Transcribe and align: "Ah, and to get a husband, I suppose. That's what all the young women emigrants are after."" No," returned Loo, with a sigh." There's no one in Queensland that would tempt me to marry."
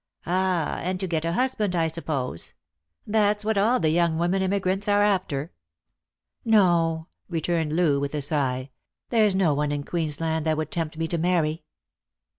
"Ah, 0.25 0.79
and 0.81 0.99
to 0.99 1.05
get 1.05 1.25
a 1.25 1.33
husband, 1.33 1.75
I 1.75 1.87
suppose. 1.87 2.53
That's 3.05 3.45
what 3.45 3.55
all 3.55 3.79
the 3.79 3.91
young 3.91 4.17
women 4.17 4.41
emigrants 4.41 4.87
are 4.87 5.03
after."" 5.03 5.51
No," 6.43 7.09
returned 7.29 7.73
Loo, 7.75 7.99
with 7.99 8.15
a 8.15 8.21
sigh." 8.23 8.71
There's 9.11 9.35
no 9.35 9.53
one 9.53 9.71
in 9.71 9.83
Queensland 9.83 10.43
that 10.47 10.57
would 10.57 10.71
tempt 10.71 10.97
me 10.97 11.07
to 11.07 11.19
marry." 11.19 11.65